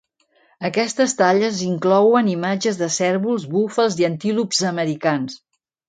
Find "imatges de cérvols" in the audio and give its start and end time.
2.33-3.47